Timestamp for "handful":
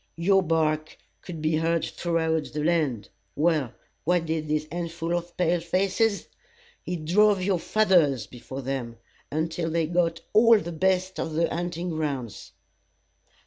4.71-5.15